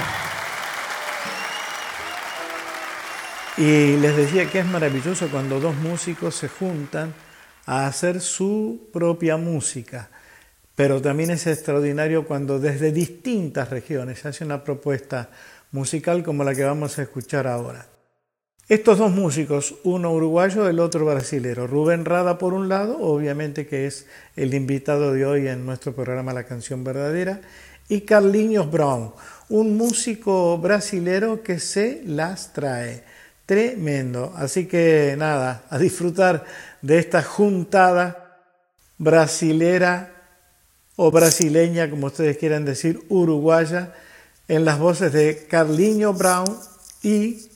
Y 3.59 3.97
les 3.97 4.17
decía 4.17 4.51
que 4.51 4.61
es 4.61 4.67
maravilloso 4.67 5.29
cuando 5.29 5.61
dos 5.61 5.77
músicos 5.77 6.35
se 6.37 6.49
juntan 6.49 7.13
a 7.67 7.87
hacer 7.87 8.21
su 8.21 8.89
propia 8.93 9.37
música, 9.37 10.09
pero 10.75 11.03
también 11.03 11.31
es 11.31 11.47
extraordinario 11.47 12.25
cuando 12.25 12.59
desde 12.59 12.93
distintas 12.93 13.69
regiones 13.69 14.21
se 14.21 14.29
hace 14.29 14.45
una 14.45 14.65
propuesta 14.65 15.29
musical 15.73 16.23
como 16.23 16.45
la 16.45 16.55
que 16.55 16.65
vamos 16.65 16.99
a 16.99 17.03
escuchar 17.03 17.47
ahora. 17.47 17.87
Estos 18.69 18.99
dos 18.99 19.11
músicos, 19.11 19.75
uno 19.85 20.13
uruguayo, 20.13 20.69
el 20.69 20.79
otro 20.79 21.05
brasilero, 21.05 21.67
Rubén 21.67 22.05
Rada 22.05 22.39
por 22.39 22.55
un 22.55 22.69
lado, 22.69 22.99
obviamente 23.01 23.67
que 23.67 23.87
es 23.87 24.07
el 24.37 24.55
invitado 24.55 25.13
de 25.13 25.27
hoy 25.27 25.49
en 25.49 25.67
nuestro 25.67 25.95
programa 25.95 26.33
La 26.33 26.45
Canción 26.45 26.85
Verdadera, 26.85 27.41
y 27.89 28.03
Carlinhos 28.03 28.71
Brown, 28.71 29.13
un 29.49 29.77
músico 29.77 30.59
brasilero 30.59 31.43
que 31.43 31.59
se 31.59 32.03
las 32.05 32.53
trae. 32.53 33.05
Tremendo. 33.47 34.33
Así 34.37 34.67
que 34.67 35.15
nada, 35.17 35.65
a 35.71 35.79
disfrutar 35.79 36.45
de 36.83 36.99
esta 36.99 37.23
juntada 37.23 38.43
brasilera 38.99 40.13
o 40.97 41.11
brasileña, 41.11 41.89
como 41.89 42.09
ustedes 42.09 42.37
quieran 42.37 42.65
decir, 42.65 43.01
uruguaya, 43.09 43.95
en 44.49 44.65
las 44.65 44.79
voces 44.79 45.13
de 45.13 45.47
Carlinhos 45.47 46.17
Brown 46.17 46.59
y 47.03 47.49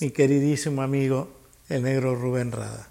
mi 0.00 0.10
queridísimo 0.10 0.82
amigo 0.82 1.32
el 1.68 1.82
negro 1.82 2.14
Rubén 2.14 2.52
Rada. 2.52 2.87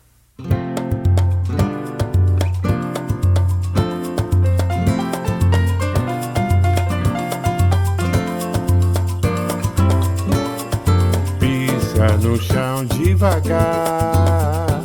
No 12.28 12.36
chão 12.42 12.84
devagar, 12.86 14.82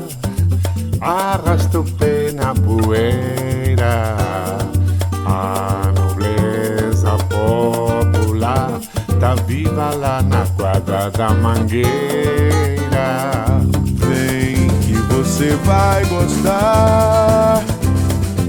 arrasta 1.00 1.80
o 1.80 1.84
pé 1.84 2.30
na 2.30 2.54
poeira. 2.54 4.16
A 5.26 5.92
nobleza 5.98 7.10
popular 7.28 8.80
tá 9.18 9.34
viva 9.46 9.90
lá 9.90 10.22
na 10.22 10.46
quadra 10.56 11.10
da 11.10 11.30
mangueira. 11.30 11.90
Vem 13.96 14.68
que 14.82 14.94
você 15.12 15.56
vai 15.64 16.04
gostar. 16.04 17.64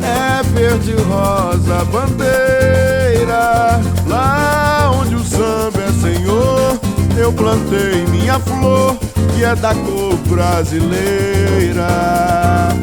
É 0.02 0.44
verde 0.54 0.94
rosa 1.04 1.84
bandeira. 1.86 3.82
Lá 4.08 4.92
onde 4.94 5.16
o 5.16 5.24
samba 5.24 5.73
eu 7.24 7.32
plantei 7.32 8.06
minha 8.08 8.38
flor, 8.38 8.98
que 9.34 9.46
é 9.46 9.56
da 9.56 9.74
cor 9.74 10.16
brasileira. 10.28 11.88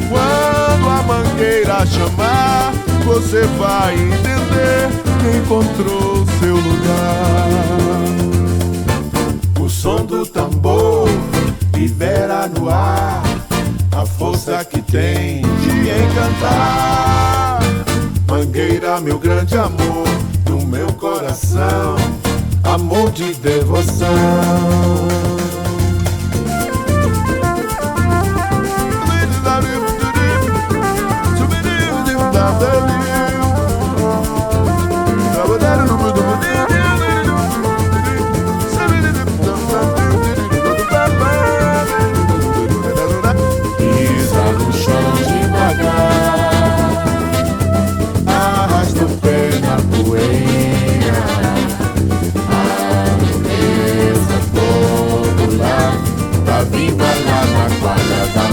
Quando 0.09 0.89
a 0.89 1.03
mangueira 1.03 1.85
chamar, 1.85 2.73
você 3.05 3.43
vai 3.59 3.93
entender 3.93 4.89
que 5.19 5.37
encontrou 5.37 6.25
seu 6.39 6.55
lugar. 6.55 7.49
O 9.59 9.69
som 9.69 10.03
do 10.05 10.25
tambor 10.25 11.07
libera 11.75 12.47
no 12.47 12.67
ar 12.67 13.21
a 13.91 14.05
força 14.05 14.65
que 14.65 14.81
tem 14.81 15.41
de 15.41 15.89
encantar. 15.89 17.59
Mangueira, 18.27 18.99
meu 19.01 19.19
grande 19.19 19.55
amor, 19.55 20.07
no 20.49 20.65
meu 20.65 20.91
coração, 20.93 21.95
amor 22.73 23.11
de 23.11 23.33
devoção. 23.35 24.07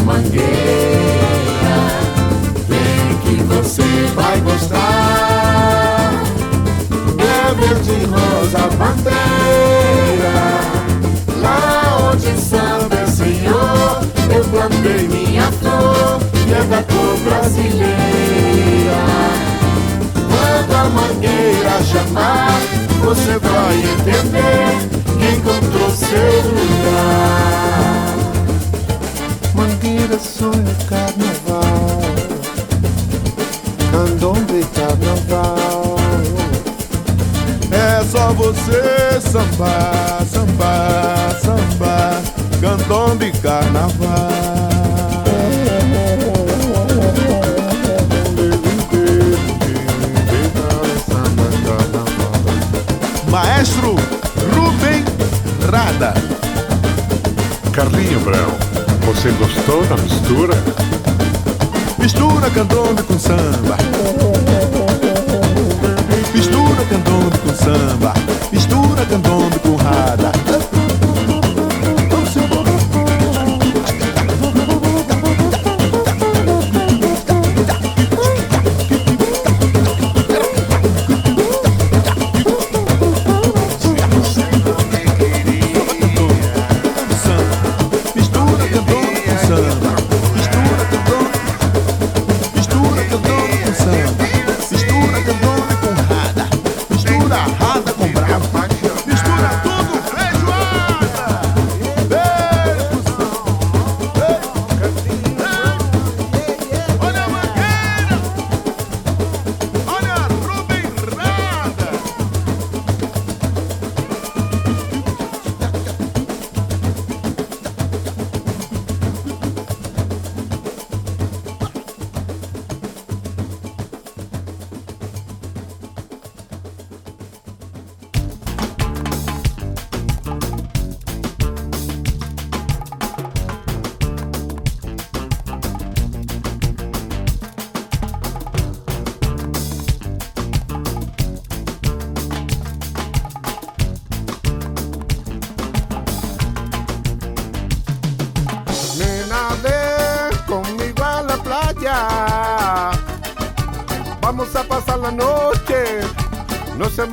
Mangueira. 0.08 1.76
Vem 2.66 3.18
que 3.22 3.42
você 3.44 3.82
vai 4.14 4.40
gostar. 4.40 6.12
É 7.18 7.54
verde 7.54 7.96
rosa 8.06 8.62
bandeira. 8.78 10.38
Lá 11.42 12.10
onde 12.10 12.30
samba 12.40 12.96
é 12.96 13.06
senhor, 13.06 14.00
eu 14.34 14.44
plantei 14.44 15.08
minha 15.08 15.52
flor 15.52 16.20
e 16.46 16.52
é 16.54 16.62
da 16.64 16.82
cor 16.82 17.16
brasileira. 17.24 19.02
Quando 20.30 20.72
a 20.74 20.84
mangueira 20.88 21.82
chamar, 21.84 22.58
você 23.04 23.38
vai 23.38 23.76
entender 23.76 24.72
que 25.18 25.26
encontrou 25.36 25.90
seu 25.90 26.27
você 39.28 39.38
sambar, 39.38 40.24
sambar, 40.26 41.36
sambar, 41.42 42.22
candombe 42.60 43.30
carnaval. 43.42 44.28
Maestro 53.30 53.96
Rubem 54.54 55.04
Rada. 55.70 56.14
Carlinho 57.72 58.20
Brão, 58.20 58.48
você 59.04 59.30
gostou 59.32 59.84
da 59.86 59.96
mistura? 59.96 60.54
Mistura 61.98 62.50
candombe 62.50 63.02
com 63.02 63.18
samba. 63.18 63.76
Mistura 66.34 66.84
candombe 66.88 67.38
com 67.38 67.54
samba. 67.54 68.14
Mistura 68.50 68.87
candombe 69.08 69.58
com 69.60 69.76
rada. 69.76 70.30
Mistura 70.32 70.47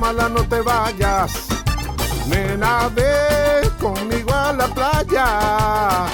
mala, 0.06 0.28
no 0.28 0.46
te 0.46 0.60
vayas. 0.60 1.32
Nena, 2.28 2.88
ven 2.94 3.68
conmigo 3.80 4.32
a 4.32 4.52
la 4.52 4.68
playa. 4.68 6.06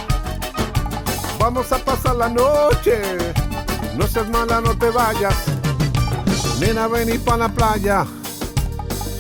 Vamos 1.39 1.71
a 1.73 1.79
pasar 1.79 2.17
la 2.17 2.29
noche. 2.29 2.97
No 3.97 4.07
seas 4.07 4.29
mala, 4.31 4.63
no 4.63 4.77
te 4.79 4.89
vayas. 4.89 5.35
Nena, 6.59 6.87
ven 6.89 7.13
y 7.13 7.19
pa' 7.19 7.37
la 7.37 7.49
playa. 7.51 8.07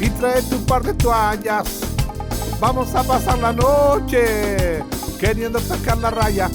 Y 0.00 0.08
trae 0.10 0.42
tu 0.42 0.64
par 0.64 0.82
de 0.82 0.94
toallas. 0.94 1.68
Vamos 2.58 2.94
a 2.94 3.02
pasar 3.02 3.38
la 3.40 3.52
noche 3.52 4.82
queriendo 5.20 5.60
sacar 5.60 5.98
la 5.98 6.10
raya. 6.10 6.48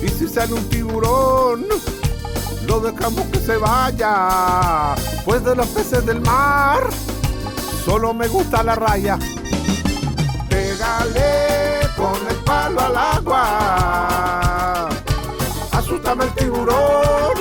Y 0.00 0.08
si 0.08 0.28
sale 0.28 0.54
un 0.54 0.68
tiburón, 0.68 1.66
dejamos 2.80 3.26
que 3.26 3.38
se 3.38 3.56
vaya. 3.56 4.94
Pues 5.24 5.44
de 5.44 5.54
los 5.54 5.66
peces 5.68 6.04
del 6.06 6.20
mar, 6.20 6.82
solo 7.84 8.12
me 8.14 8.26
gusta 8.28 8.62
la 8.62 8.74
raya. 8.74 9.18
Pégale 10.48 11.80
con 11.96 12.14
el 12.28 12.36
palo 12.44 12.80
al 12.80 12.96
agua. 12.96 14.88
Asústame 15.72 16.24
el 16.24 16.32
tiburón 16.32 17.34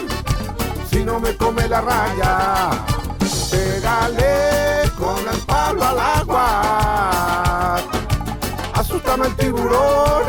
si 0.89 1.03
no 1.03 1.19
me 1.19 1.35
come 1.35 1.67
la 1.67 1.81
raya. 1.81 2.69
Pégale 3.49 4.91
con 4.97 5.19
el 5.27 5.39
palo 5.45 5.83
al 5.83 5.99
agua. 5.99 7.77
Asústame 8.73 9.27
el 9.27 9.35
tiburón 9.35 10.23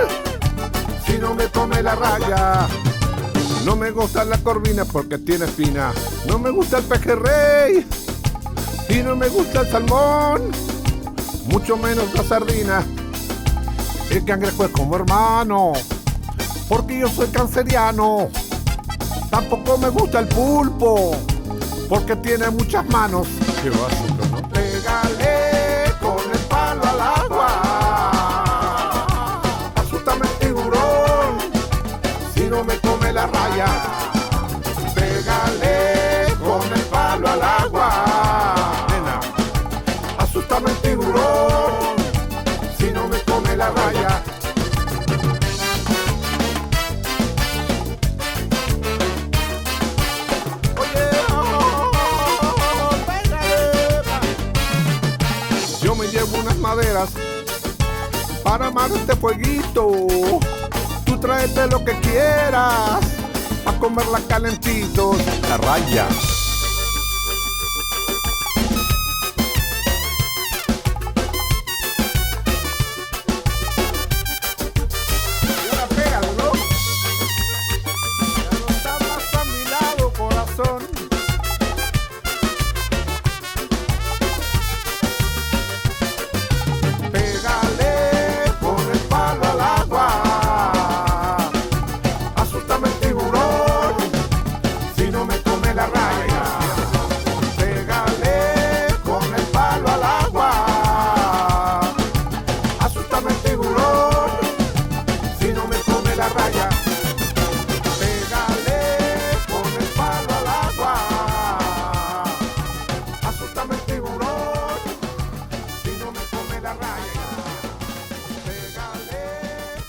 si 1.07 1.19
no 1.19 1.35
me 1.35 1.49
come 1.49 1.83
la 1.83 1.95
raya. 1.95 2.69
No 3.65 3.77
me 3.77 3.91
gusta 3.91 4.25
la 4.25 4.37
corvina 4.39 4.85
porque 4.85 5.19
tiene 5.19 5.47
espina. 5.47 5.93
No 6.27 6.39
me 6.39 6.51
gusta 6.51 6.79
el 6.79 6.85
pejerrey 6.85 7.87
y 8.91 9.03
no 9.03 9.17
me 9.17 9.29
gusta 9.29 9.63
el 9.63 9.71
salmón. 9.71 10.51
Mucho 11.47 11.77
menos 11.77 12.13
la 12.15 12.23
sardina. 12.23 12.85
El 14.11 14.25
cangrejo 14.25 14.65
es 14.65 14.71
como 14.71 14.97
hermano 14.97 15.73
porque 16.69 16.99
yo 16.99 17.09
soy 17.09 17.29
canceriano. 17.29 18.29
Tampoco 19.31 19.79
me 19.79 19.89
gusta 19.89 20.21
el 20.21 20.29
pulpo 20.29 21.13
porque 21.89 22.17
tiene 22.17 22.51
muchas 22.51 22.87
manos. 22.89 23.27
Amar 58.75 58.91
este 58.91 59.15
fueguito. 59.15 59.93
Tú 61.05 61.21
tráete 61.21 61.69
lo 61.69 61.85
que 61.85 61.93
quieras, 62.01 62.99
a 63.65 63.73
comerla 63.79 64.19
calentitos. 64.27 65.17
La 65.49 65.57
raya. 65.59 66.09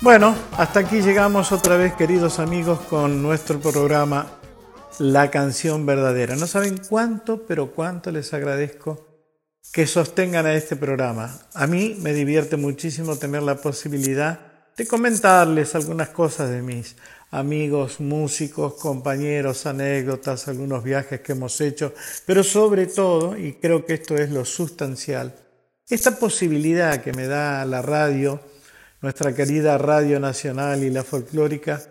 Bueno, 0.06 0.36
hasta 0.52 0.82
aquí 0.82 1.02
llegamos 1.02 1.52
otra 1.52 1.78
vez, 1.78 1.96
queridos 1.96 2.38
amigos, 2.38 2.80
con 2.82 3.24
nuestro 3.24 3.60
programa 3.60 4.40
La 5.00 5.32
canción 5.32 5.88
verdadera. 5.88 6.36
No 6.36 6.46
saben 6.46 6.80
cuánto, 6.88 7.48
pero 7.48 7.72
cuánto 7.72 8.12
les 8.12 8.32
agradezco 8.32 9.04
que 9.74 9.88
sostengan 9.88 10.46
a 10.46 10.54
este 10.54 10.76
programa. 10.76 11.36
A 11.56 11.66
mí 11.66 11.98
me 12.00 12.14
divierte 12.14 12.56
muchísimo 12.56 13.16
tener 13.16 13.42
la 13.42 13.56
posibilidad 13.56 14.42
de 14.78 14.86
comentarles 14.86 15.74
algunas 15.74 16.10
cosas 16.10 16.52
de 16.52 16.62
mis 16.62 16.98
amigos, 17.32 18.00
músicos, 18.00 18.76
compañeros, 18.76 19.66
anécdotas, 19.66 20.48
algunos 20.48 20.84
viajes 20.84 21.22
que 21.22 21.32
hemos 21.32 21.60
hecho, 21.62 21.96
pero 22.28 22.44
sobre 22.44 22.86
todo, 22.86 23.36
y 23.36 23.54
creo 23.54 23.88
que 23.88 23.96
esto 23.96 24.16
es 24.16 24.30
lo 24.30 24.46
sustancial, 24.46 25.34
esta 25.90 26.20
posibilidad 26.20 27.02
que 27.02 27.12
me 27.12 27.26
da 27.26 27.66
la 27.66 27.82
radio, 27.82 28.40
nuestra 29.02 29.34
querida 29.34 29.78
Radio 29.78 30.20
Nacional 30.20 30.84
y 30.84 30.90
la 30.90 31.04
folclórica, 31.04 31.82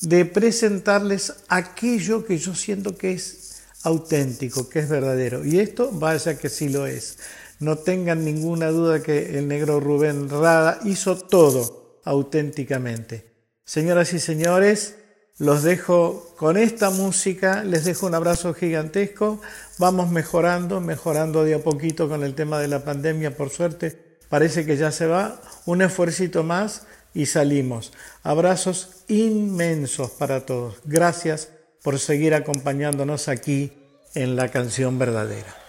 de 0.00 0.24
presentarles 0.24 1.32
aquello 1.48 2.24
que 2.24 2.38
yo 2.38 2.54
siento 2.54 2.96
que 2.96 3.12
es 3.12 3.62
auténtico, 3.84 4.68
que 4.68 4.80
es 4.80 4.88
verdadero. 4.88 5.44
Y 5.44 5.60
esto, 5.60 5.90
vaya 5.92 6.38
que 6.38 6.48
sí 6.48 6.68
lo 6.68 6.86
es. 6.86 7.18
No 7.60 7.78
tengan 7.78 8.24
ninguna 8.24 8.68
duda 8.68 9.02
que 9.02 9.38
el 9.38 9.46
negro 9.46 9.78
Rubén 9.78 10.28
Rada 10.28 10.80
hizo 10.84 11.16
todo 11.16 12.00
auténticamente. 12.04 13.32
Señoras 13.64 14.12
y 14.12 14.18
señores, 14.18 14.96
los 15.38 15.62
dejo 15.62 16.34
con 16.36 16.56
esta 16.56 16.90
música, 16.90 17.64
les 17.64 17.84
dejo 17.84 18.06
un 18.06 18.14
abrazo 18.14 18.54
gigantesco, 18.54 19.40
vamos 19.78 20.10
mejorando, 20.10 20.80
mejorando 20.80 21.44
de 21.44 21.54
a 21.54 21.58
poquito 21.58 22.08
con 22.08 22.22
el 22.22 22.34
tema 22.34 22.60
de 22.60 22.68
la 22.68 22.84
pandemia, 22.84 23.36
por 23.36 23.50
suerte, 23.50 24.03
parece 24.34 24.66
que 24.66 24.76
ya 24.76 24.90
se 24.90 25.06
va, 25.06 25.40
un 25.64 25.80
esfuercito 25.80 26.42
más 26.42 26.88
y 27.14 27.26
salimos. 27.26 27.92
Abrazos 28.24 29.04
inmensos 29.06 30.10
para 30.10 30.44
todos. 30.44 30.80
Gracias 30.84 31.50
por 31.84 32.00
seguir 32.00 32.34
acompañándonos 32.34 33.28
aquí 33.28 33.72
en 34.16 34.34
la 34.34 34.48
canción 34.48 34.98
verdadera. 34.98 35.63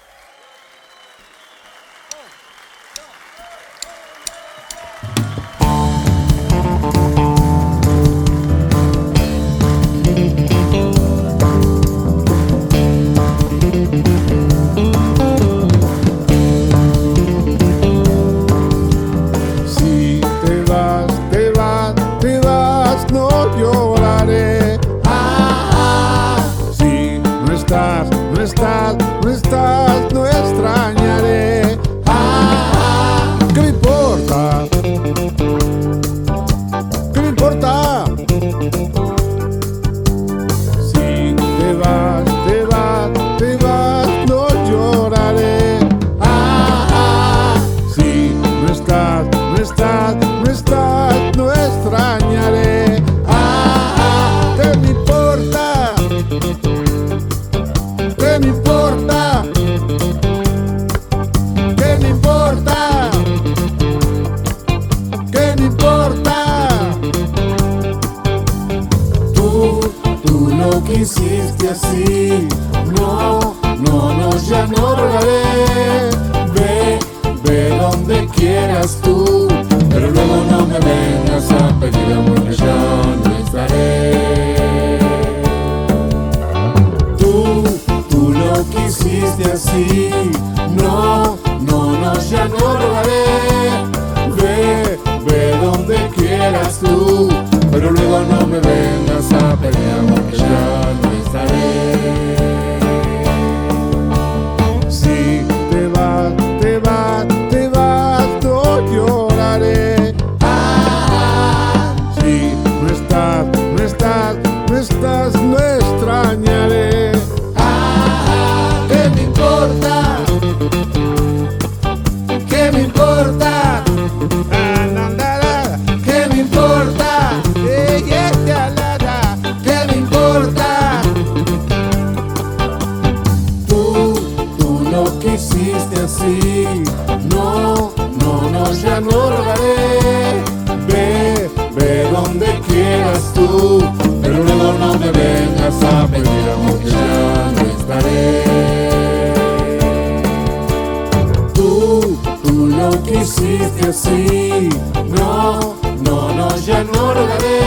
Ya 157.16 157.22
no 157.22 157.28
rogaré. 157.28 157.64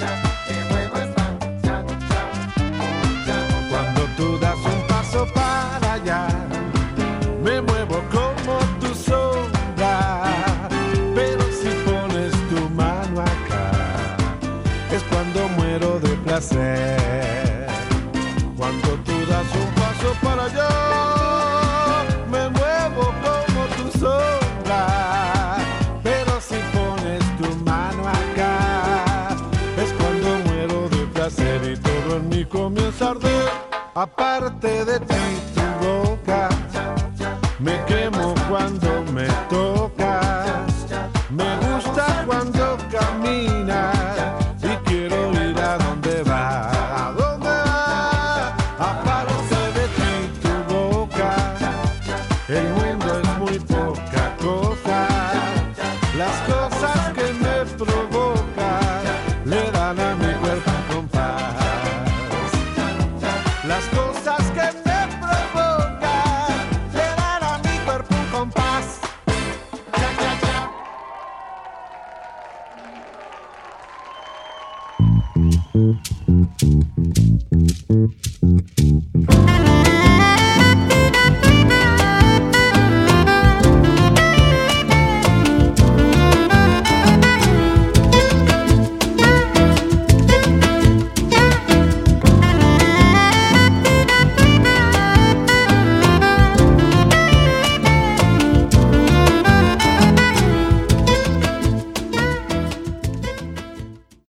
Doctor. 0.00 0.29